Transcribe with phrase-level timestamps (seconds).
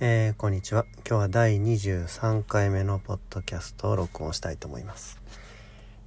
[0.00, 0.86] えー、こんにちは。
[1.08, 5.20] 今日は第23回目のポッドキャストを録音したいと思います。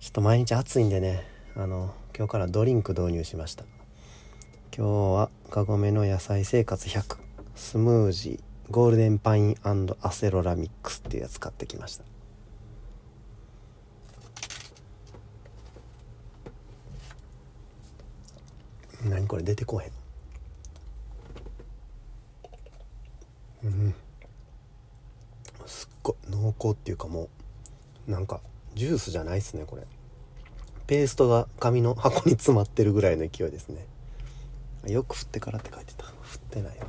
[0.02, 1.26] ちょっと毎日暑いんでね、
[1.56, 3.64] あの、今日からドリンク導入しました。
[4.76, 7.18] 今日は、カゴメの野菜生活100、
[7.56, 9.56] スムージー、ゴールデンパイン
[10.02, 12.04] アセロラミックスっていうやつ買ってきました。
[19.06, 20.07] 何これ出てこへん。
[23.68, 23.94] うん。
[25.66, 27.30] すっごい濃厚っていうかも
[28.08, 28.40] うなんか
[28.76, 29.84] ジュースじゃないっすねこれ。
[30.88, 33.86] ペーストが紙の箱に詰まってるぐらいの勢いですね。
[34.88, 36.06] よく振ってからって書いてた。
[36.06, 36.88] 振ってないわ。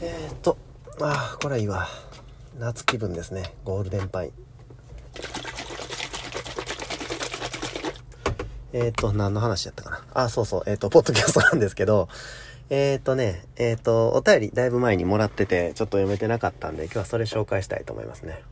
[0.00, 0.56] えー、っと
[1.00, 1.88] あーこれはいいわ。
[2.58, 3.52] 夏気分ですね。
[3.64, 4.32] ゴールデンパイ
[8.72, 10.04] えー、っと何の話やったかな。
[10.14, 10.62] あそうそう。
[10.66, 12.08] えー、っとポッドキャストなんですけど
[12.68, 18.42] えっ、ー、とね、えっ、ー、と、お便りだいぶ前にもらってて、ちょっと読めてなかったんで、今日はそれ紹介したいと思いますね。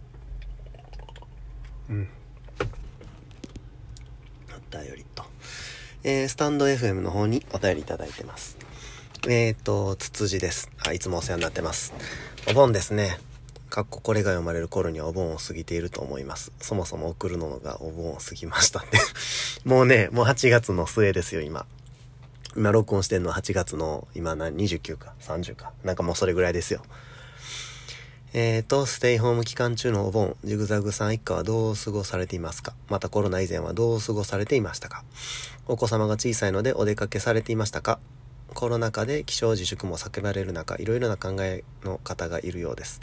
[1.91, 2.09] うん。
[4.73, 5.25] お便りと。
[6.05, 8.57] えー、スタンド FM の方にお便りいただいてます。
[9.27, 10.71] えっ、ー、と、つつじです。
[10.87, 11.93] あ、いつもお世話になってます。
[12.49, 13.19] お盆ですね。
[13.69, 16.53] かっここれが読まれる頃にはお盆を過ぎていると思います。
[16.61, 18.99] そもそも送るのがお盆を過ぎましたんで。
[19.65, 21.67] もうね、もう8月の末ですよ、今。
[22.57, 25.73] 今録音してんのは8月の今何29か30か。
[25.83, 26.83] なんかもうそれぐらいですよ。
[28.33, 32.75] えーとステイホーム期間中のお盆ジグザグさん一家はどう過ごされていますか？
[32.89, 35.05] またコロナ以前はどう過ごされていましたか？
[35.69, 38.01] お子様が小さいのでお出かけされていましたか？
[38.53, 43.01] コロナ禍で気象自粛も避けられる中いろいろな考えの方がいるようです。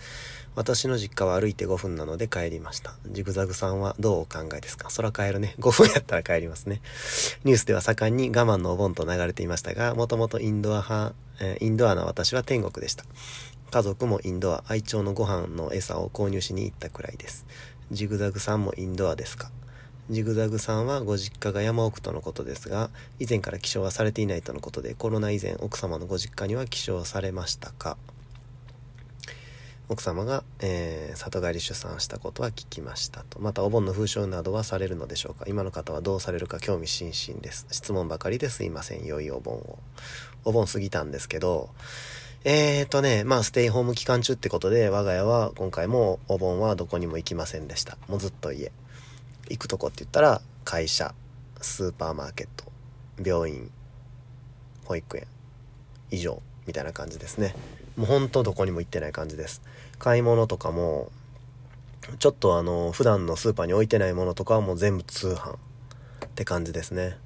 [0.54, 2.94] 私の実家は歩いて5分なので帰りました。
[3.08, 4.90] ジグザグさんはどうお考えですか？
[4.90, 5.56] そら帰るね。
[5.60, 6.82] 5分やったら帰りますね。
[7.46, 13.06] ニュースでは盛んに我慢のお盆と流れていましたが、もともとインドア派、え、インドアな私は天国でした。
[13.72, 17.46] 家族もインドア、愛鳥のご飯の餌を購入しに行ったくらいです。
[17.90, 19.52] ジグザグさんもインドアですか？
[20.10, 22.90] ジグザグさんはご実家が山奥とのことですが、
[23.20, 27.96] 以前から起床はされていないとのことで、コロナ以前奥様のご実家には起床されましたか？
[29.92, 33.42] 奥様が、えー、里帰り出産したことは聞きましたと。
[33.42, 35.44] またお盆の風習などはされるのでしょうか。
[35.50, 37.68] 今の方はどうされるか興味津々です。
[37.72, 39.06] 質問ばかりですいません。
[39.06, 39.80] 良いお盆を。
[40.46, 41.70] お盆過ぎたんですけど
[42.46, 47.98] えーとねまあステイホーム期間中ってことで我が家は今回もお盆はどこにも行きませんでした。
[48.08, 48.72] もうずっと家。
[49.50, 51.14] 行くとこって言ったら会社
[51.60, 52.72] スーパーマーケット
[53.22, 53.70] 病院
[54.86, 55.28] 保育園
[56.12, 56.42] 以上。
[56.72, 57.54] みたいな感じですね。
[57.98, 59.62] もうほんとどこにも行ってない感じです。
[60.00, 61.12] 買い物とかも
[62.18, 65.58] ちょっとあの普段のスーパーに置いてないものとかはもう全部通販っ
[66.34, 67.18] て感じですね。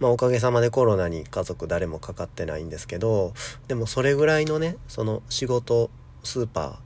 [0.00, 3.34] まあおかげさまでコロナに家族誰もかかってないんですけど
[3.68, 5.90] でもそれぐらいのねその仕事
[6.24, 6.80] スーパ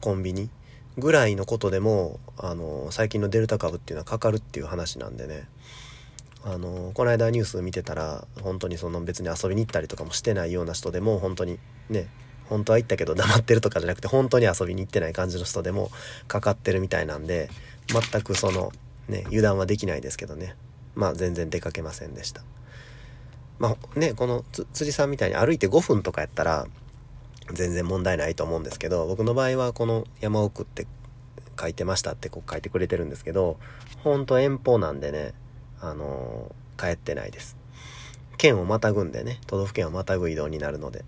[0.00, 0.48] ーコンビニ
[0.96, 5.46] ぐらいのことでもあの最近のデルタ株っていうのはかかるっていう話なんでね。
[6.48, 11.58] あのこの間ニュース見てたら本当にその別に遊びに行ったりとかもしてないような人でも本当に
[11.90, 12.06] ね
[12.48, 15.90] 本当は行ったけど黙ってるとかじゃなくて本当に遊びに行ってない感じの人でも
[16.28, 17.50] かかってるみたいなんで
[17.88, 18.70] 全くその
[19.08, 20.54] ね油断はできないですけどね。
[20.94, 22.42] まあ全然出かけませんでした。
[23.58, 26.68] まあねこの辻さんみたいに歩いて5分とかやったら
[27.52, 30.86] 全然問題ないと思うんですけど僕の場合はこの山奥って
[31.58, 33.58] 書いてましたってこう書いてくれてるんですけど
[34.04, 35.34] 本当遠方なんでね
[35.80, 37.56] あの、帰ってないです。
[38.36, 41.04] 県をまたぐんでね都道府県をまたぐ移動になるので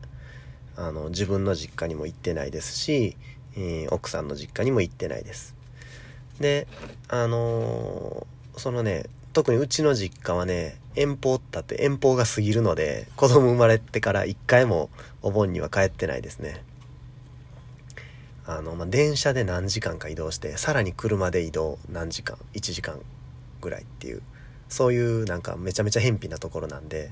[0.77, 3.17] あの自分の実家にも行ってないですし、
[3.57, 5.55] えー、奥さんの実家にも行ってないです。
[6.41, 6.69] で
[7.09, 14.89] あのー、そのね特にうちの実家はね遠方ったって遠方が過ぎるので子供生まれてから一回も
[15.21, 16.63] お盆には帰ってないですね。
[18.47, 23.01] あの、まあ、電車で何時間か移動してさらに車で移動何時間1時間
[23.61, 24.23] ぐらいっていう
[24.69, 27.11] そういうなんかめちゃめちゃ偏僻なところなんで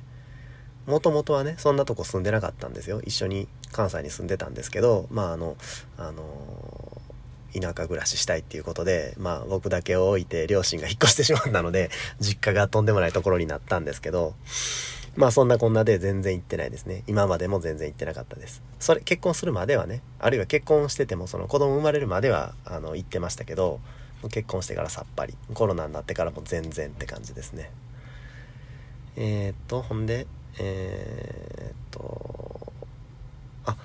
[0.86, 3.00] もともとはねそんなとこ住んでなかったんですよ。
[3.04, 5.56] 一緒に関西に住んでたんですけどまああの
[5.98, 6.22] あの
[7.52, 11.90] 田舎暮らししたいっていうことでまあ僕だけを置いて両親が引っ越してしまったので
[12.20, 14.34] 実家がとんでもないところになったんですけど
[15.16, 17.02] まあそんなこんなで全然行ってないですね。
[17.06, 18.62] 今までも全然行ってなかったです。
[18.78, 23.80] それ結婚するまではねあるいは結婚しててもその子供生まれるまではあの行ってましたけど
[24.28, 27.70] 結婚してからさっぱりコロナになってからも全然って感じですね。
[29.16, 30.26] えー、っとほんで
[30.58, 32.72] えー、っと
[33.64, 33.76] あ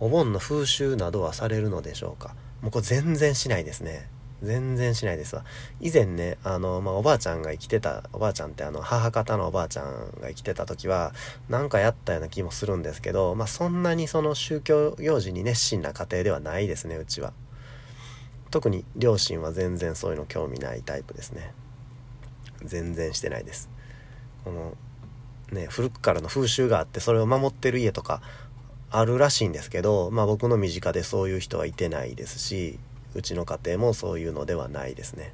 [0.00, 2.34] お盆の風習などはされるのでしょうか。
[2.60, 4.08] もうこれ全然しないですね。
[4.42, 5.44] 全然しないですわ。
[5.80, 9.84] 以前ねあの、まあ、おばあちゃんが生きてたおばあちゃんってあの母方のおばあちゃん
[10.20, 11.12] が生きてた時は
[11.48, 17.32] 何かやったような気もするんですけど、まあ、そんなにその宗教行事に熱心な家庭ではないですねうちは。
[18.52, 21.54] 特に両親は全然そういうの興味ないタイプですね。
[22.62, 23.70] 全然してないです。
[24.44, 24.76] この
[25.52, 28.20] ね古くからの風習があってそれを守ってる家とか
[28.90, 32.78] あるらしいんですけど、まあ、僕の身近でそういう人はいてないですし
[33.14, 35.32] うちの家庭もそういうのではないですね。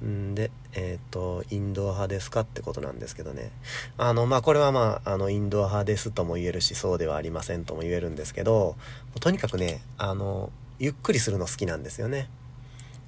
[0.00, 0.34] うん。
[0.34, 3.50] でえっ、ー、とインドア派ですかってことなんですけどね。
[3.98, 8.76] あのまあこれはまああのインドア派ですとも言えるしそうではありませんとも言えるんですけど
[9.20, 10.50] とにかくねあの
[10.82, 12.28] ゆっくりするの好きなんですよね。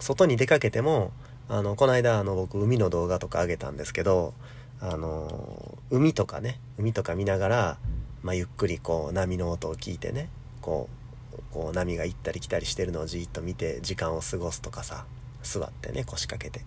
[0.00, 1.12] 外に出かけても
[1.48, 4.32] あのこの間あの僕海の動画とか上げたんですけど
[4.80, 7.78] あの海とかね海とか見ながら
[8.24, 10.30] まあ、ゆっくりこう波の音を聞いてね
[10.62, 10.88] こ
[11.32, 15.04] うこう波が行ったり来たりしてるのをじっと見て時間を過ごすとかさ
[15.42, 16.64] 座ってね腰掛けて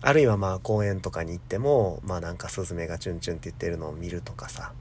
[0.00, 4.72] あるいはまあ公園とかに行ってもまあなんかスズメがチュンチュンって言ってるのを見るとかさ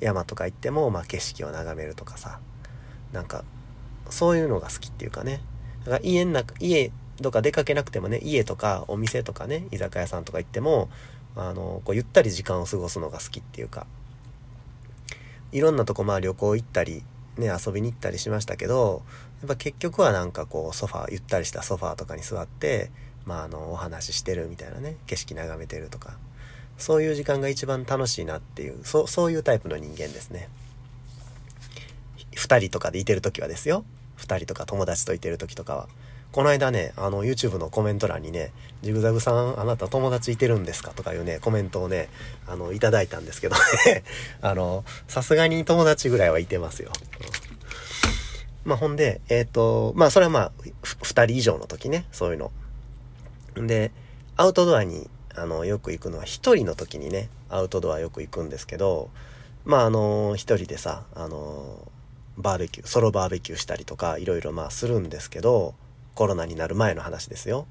[0.00, 2.38] 山とか行ってもまあ景色を眺めるとかさ
[3.12, 3.42] なんか
[4.12, 5.40] そういうのが好きっていうかね。
[5.84, 10.88] だから家の中家とか出かけなくてもね家とかお店とかね居酒屋さんとか行っても
[11.34, 13.86] あのこうゆったり時間を過ごすのが好きっていうか。
[15.50, 17.02] いろんなとこまあ旅行行ったり
[17.36, 19.02] ね遊びに行ったりしましたけど
[19.40, 22.90] やっぱ結局はなんかこうソファーゆったりしたソファーとかに座って
[23.26, 26.16] まああのお話ししてるみたいなね景色眺めてるとか。
[26.78, 30.48] そういう時間が一番楽しいなっていうそそういうタイプの人間ですね。
[32.32, 33.84] 2人とかでいてる時はですよ。
[34.18, 35.88] 2人とか友達といてる時とかは
[36.32, 42.08] この間ね、あの、YouTube のコメント欄にね、ジグザグさん、あなた友達いてるんですかとかいうね、コメントをね、
[42.48, 44.02] あの、いただいたんですけどね、
[44.40, 46.90] あの、さすがに友達ぐらいはいてますよ。
[48.64, 50.52] うん、まあ、ほんで、えっ、ー、と、まあ、それはまあ、
[51.02, 52.50] 二人以上の時ね、そういうの。
[53.66, 53.92] で、
[54.38, 59.10] アウトドアに、あの、よく行くのは一人の時にね、アウトドアよく行くんですけど、
[59.66, 61.91] まあ、あの、一人でさ、あの、
[62.38, 65.74] バーベキュー、ソロバーベキューしたりとか、いろいろまあするんですけど、
[66.14, 67.66] コロナになる前の話ですよ。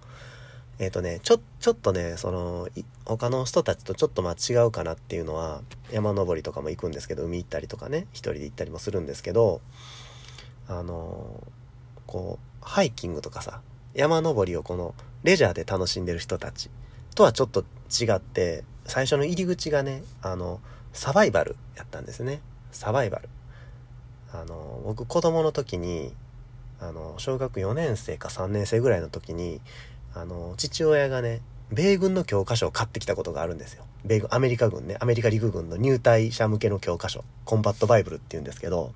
[0.80, 2.68] えっ、ー、とね、ちょ、ちょっとね、その、
[3.06, 5.62] 他の人たちとちょっとまあ違うかなっていうのは、
[5.92, 9.62] 山登りとかも行くんですけど、海行ったりとかね、一人で行ったりもするんですけど、
[10.68, 11.44] あの
[12.08, 13.62] こう、ハイキングとかさ、
[13.94, 16.72] 山登りをこの、レジャーで楽しんでる人たち
[17.14, 20.60] とはちょっと違って、最初の入り口がね、あの、
[20.94, 22.42] サバイバルやったんですね。
[22.72, 23.30] サバイバル。
[24.34, 26.14] あの、僕子供の時に、
[26.82, 29.62] あの小学4年生か3年生ぐらいの時に
[30.16, 31.42] あの父親がね
[31.72, 33.86] 米軍の教科書を買ってきたことがあるんですよ。
[34.04, 34.98] 米軍アメリカ軍ね。
[35.00, 37.24] アメリカ陸軍の入隊者向けの教科書。
[37.46, 38.92] コンバットバイブルっていうんですけど。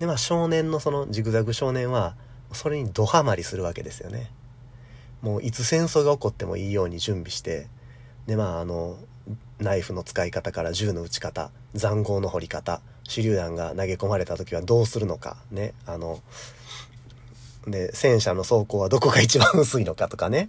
[0.00, 2.16] でまあ少年のそのジグザグ少年は
[2.52, 4.32] それにドハマりするわけですよね。
[5.22, 7.68] もういつ戦争が起こってもいいように準備して。
[8.26, 8.98] でまああの
[9.60, 12.80] ナイフの使い方から銃の撃ち方塹壕の掘り方
[13.12, 15.74] 手榴弾が投げ込まれた時はどうするのかね。
[15.84, 16.20] あの
[17.66, 20.48] で戦車の装甲はどこが一番薄いのかとかね。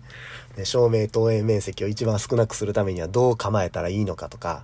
[0.55, 4.63] で照明投影面積を一番少なくするためにはどう構えたらいいのかとか。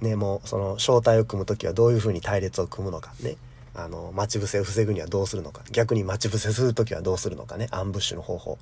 [0.00, 3.12] ねもうその正体を組む時はどういうふうに隊列を組むのか。
[3.20, 3.36] ね。
[3.74, 5.62] あの待ち伏せを防ぐにはどうするのか。
[5.72, 7.66] 逆に待ち伏せする時はどうするのかね。
[7.72, 8.58] アンブッシュの方法。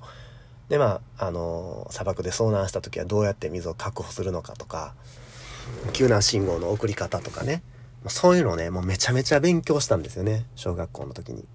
[0.69, 4.95] でまああの砂漠で遭難した時はどうやって水を確保するのかとか。
[5.93, 7.63] 救難信号の送り方とかね。
[8.09, 10.45] そういうのね、もうめちゃめちゃ勉強したんですよね。
[10.55, 11.45] 小学校の時に。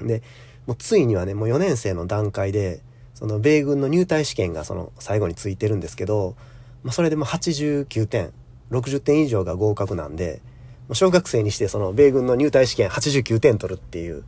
[0.00, 0.22] で、
[0.66, 2.80] もうついにはね、もう4年生の段階で、
[3.14, 6.36] その米軍の入隊試験がその最後についてるんですけど、
[6.82, 8.32] まあ、それでも89点、
[8.70, 10.40] 60点以上が合格なんで、
[10.92, 14.24] 小学生にしてその米軍の入隊試験89点取るっていう、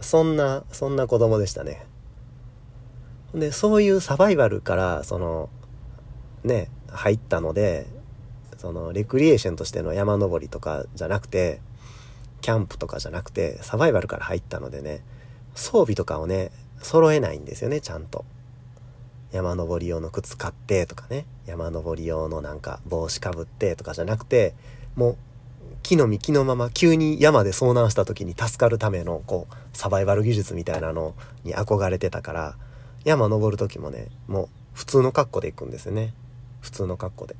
[0.00, 1.84] そんな、そんな子供でしたね。
[3.34, 5.50] で、そういうサバイバルから、その、
[6.44, 7.86] ね、入ったので、
[8.58, 11.60] そのレクリエーションとしての山登りとかじゃなくて
[12.40, 15.00] キャンプとかじゃなくてサバイバルから入ったのでね
[15.54, 16.50] 装備とかをね
[16.82, 18.24] 揃えないんですよねちゃんと。
[19.30, 24.54] 山登り用の靴買ってとかね山登り用のなんか帽子かぶってとかじゃなくて
[24.96, 25.16] もう
[25.82, 32.56] 木の実木のまま急に山で遭難した時に助かるためのこうサバイバル技術みたいなのに憧れてたから
[33.04, 36.14] 山登る時もねもう普通の格好で行くんですよね。
[36.60, 37.36] 普通の格好で。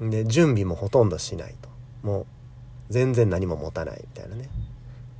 [0.00, 1.68] で準備もほとんどしないと。
[2.02, 2.26] もう
[2.88, 4.48] 全然何も持たないみたいなね。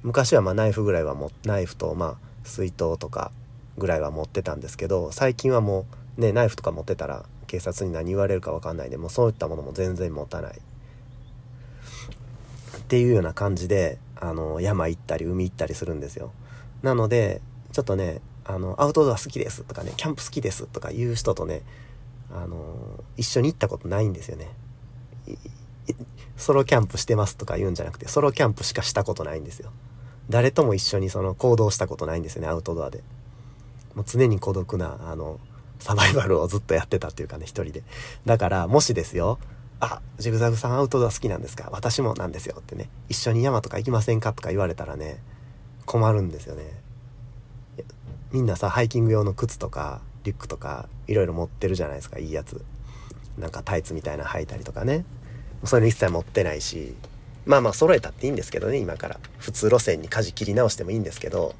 [0.02, 3.32] 昔はまナイフぐらいはもナイフとまあ水筒とか
[3.76, 10.60] ぐらいは持ってたんですけど最近はもうねナイフとか持ってたら警察に何言われるか分かんないでもうそういったものも全然持たない。
[12.78, 16.32] っていうような感じであの山行ったり海行ったりするんですよ。
[16.82, 21.62] なのでちょっとねあのアウトドア好きですとかねキャンプ好きですとか言う人とね
[22.32, 24.50] あの一緒に行ったことないんですよね。
[26.36, 29.72] ソロキャンプしてますとか言うんじゃなくてソロキャンプしかしたことないんですよ。
[30.28, 33.02] 誰とも一緒にその行動したことないんですよねアウトドアで。
[33.94, 35.40] もう常に孤独なあの
[35.80, 37.82] サバイバルをずっとやってたっていうかね一人で。
[38.26, 39.38] だからもしですよ
[39.80, 41.68] あジグザグさんアウトドア好きなんですか？
[41.72, 44.32] 私もなんですよってね一緒に山とか行きませんか？
[44.32, 45.18] とか言われたらね
[45.86, 46.64] 困るんですよね。
[48.30, 52.62] みんなさハイキング用の靴とかリュックとかいろいろ持ってるじゃないですかいいやつ。
[53.38, 55.04] なんかタイツみたいな履いたりとかね。
[55.64, 56.94] そういうの一切持ってないし
[57.46, 61.54] まあまあ揃えたっていいんですけどね今から普通路線に舵切り直してもいいんですけど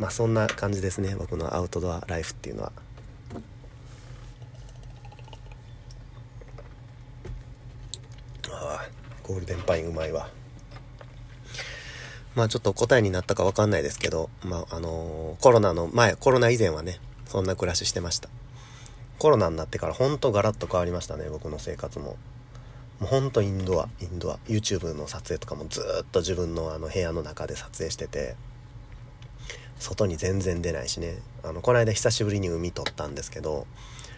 [0.00, 2.72] まあそんな感じですね僕のアウトドアライフっていうのは。
[8.50, 8.88] ああ
[9.22, 10.28] ゴールデンパインうまいわ。
[12.34, 18.28] まあちょっと答えになったかわかんないですけど、まああのー、コロナの前、コロナ以前はね、そんな暮らししてました。
[19.18, 22.16] コロナになってからほんとガラッと変わりましたね、僕の生活も。
[23.00, 24.38] もうほんとインドア、インドア。
[24.46, 28.36] YouTube の撮影とかもずっと自分のあの部屋の中で撮影してて、
[29.78, 31.18] 外に全然出ないしね。
[31.42, 33.66] あの、この間久しぶりに海撮ったんですけど、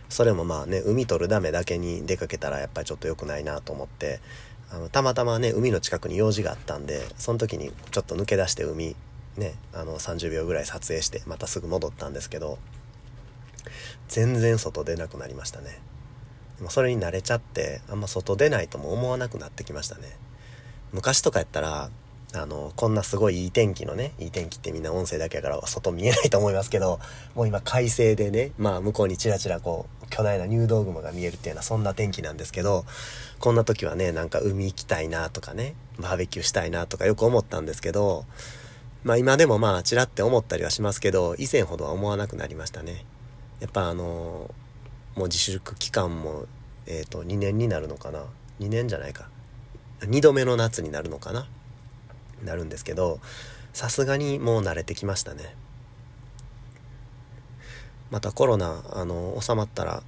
[0.09, 4.21] それもまあね、海撮るためだけに出かけたらやっぱりちょっと良くないなと思って、
[4.71, 8.97] あのたまたまね海の近くに用事があったんでその時にちょっと抜け出して海
[9.37, 12.59] ねあの30秒ぐらい撮影してまたすぐ戻ったんですけど
[14.09, 15.81] 全然外出なくなりましたね
[16.59, 20.17] でもそれに慣れちゃってあんま外出ないとも思わなくなってきましたね。
[20.93, 21.91] 昔とかやったら
[22.35, 27.01] あのこんなすごいいい天気のねいい天気ってみんな音声だけやから外見えないと思いますけど
[27.35, 32.85] もう今快晴でねまあ向こうにちらちらこう巨大な入道雲が見えるっていうのはそんな天気なんですけど
[33.39, 38.27] こんな時はねなんか海行きたいなとかねバーベキューしたいなとかよく思ったんですけど
[39.05, 43.05] まあ今でもまあちらって思ったりはしますけど以前ほどは思わなくなりましたね。
[43.61, 44.51] やっぱあの
[45.19, 46.47] もう自粛期間も
[46.87, 48.25] え、ー、と2年になるのかな
[48.61, 49.29] ？2年じゃないか。
[50.03, 51.49] 2度目の夏になるのかな？
[52.45, 53.19] なるんですけど
[53.73, 55.57] さすがにもう慣れてきましたね。
[58.13, 60.05] またコロナあの収まったら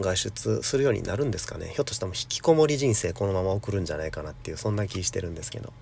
[0.00, 1.66] 外出するようになるんですかね？
[1.66, 5.74] ひょっとしたら引きこもり人生このまま送るんじゃないかなっていうそんな気してるんですけど、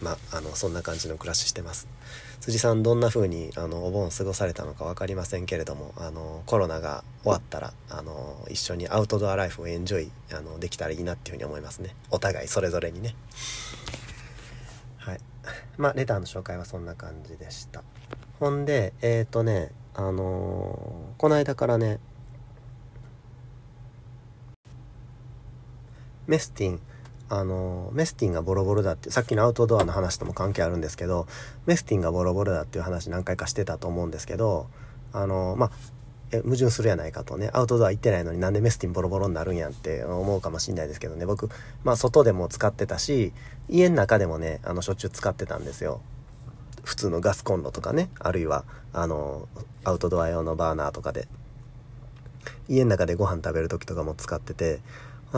[0.00, 1.86] うん、まあのそんな感じの暮らししてます。
[2.42, 11.94] 辻さんどんな風にあのお盆を過ごされたのか分かりませんけれどもあのコロナが終わったらあの一緒にアウトドアライフをエンジョイあのできたらいいなっていうふうに思いますね。
[12.10, 13.14] お互いそれぞれにね。
[14.96, 15.20] はい。
[15.78, 17.84] まあレターの紹介はそんな感じでした。
[18.40, 22.00] ほんでえっ、ー、とねあのー、この間からね
[26.26, 26.80] メスティン
[27.34, 31.26] あのメスティンがボロボロだってさっきのアウトドアの話とも関係あるんですけど
[31.64, 34.66] メスティンがボロボロだっていう話何回かしてたと思うんですけど
[35.14, 35.70] あのまあ
[36.30, 41.24] え矛盾するやないかとねアウトドア行ってないのになんでメスティンボロボロになるんやんって思うかもしんないですけどね。
[41.24, 41.48] 僕
[41.84, 43.32] まあ外でも使ってたし
[43.66, 46.02] 家の中でもねあのしょっちゅう使ってたんですよ。
[46.84, 49.48] 普通のガスコンロとかねあるいはあの
[49.84, 51.28] アウトドア用のバーナーとかで。
[52.68, 54.80] 家の中でご飯食べる時とかも使ってて、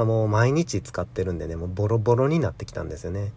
[0.02, 3.32] あ、もう毎日使ってるんでねもうボロボロになってきたんですよね。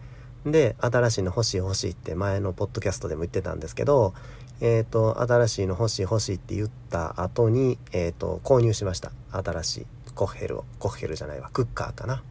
[0.46, 4.14] で新しいの欲しい欲しいって前のポッドキャストでも言ってたんですけど
[4.62, 9.12] えっ、ー、と新しいの欲しい欲しいって言った後にえっ、ー、と購入しました。
[9.32, 9.88] 新しい
[10.18, 10.66] コッヘルを。
[10.80, 11.50] コッヘルじゃないわ。
[11.54, 12.24] クッカーかな。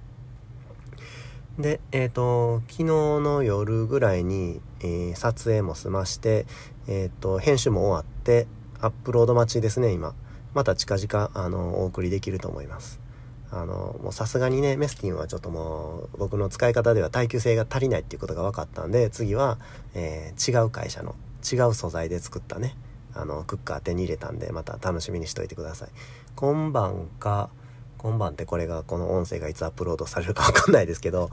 [1.59, 6.47] で、えっ、ー、と、昨日の夜ぐらいに、えー、撮影も済まして、
[6.87, 8.47] えっ、と、編集も終わって、
[8.81, 10.15] アップロード待ちですね、今。
[10.53, 13.06] また近々、あの、お送りできると思います。
[13.51, 19.59] あの、もうさすがにね、メスティンはちょっともう、僕の使い方では耐久性が足りないっていうことが分かったんで、次は、
[19.95, 21.15] え違う会社の、
[21.51, 22.77] 違う素材で作ったね、
[23.15, 25.89] あの、クッカー手に入れたんで、また楽しみにしといてください。
[26.35, 27.51] 今晩か、
[27.99, 31.31] 今晩ってこれがこの音声がいつアップロードされるかわかんないですけど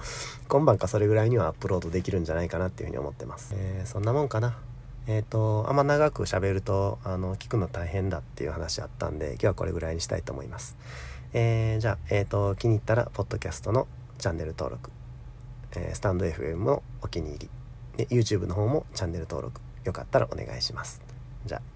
[0.47, 4.57] 今晩かそれぐらいにはアップロードできるんじゃないかなっていうふうに思ってます、えー、そんなもんかな。
[5.05, 10.77] えっ、ー、とあんま長く喋るとあの聞くの大変だっていう話あったんで今日はこれぐらいにしたいと思います。
[11.33, 13.87] えー、じゃあ、えーと、気に入ったらポッドキャストの
[14.19, 14.91] チャンネル登録、
[15.75, 17.49] えー、スタンド FM もお気に入り。
[17.97, 19.59] で YouTube の方もチャンネル登録。
[19.83, 21.01] よかったらお願いします。
[21.45, 21.72] じゃあ。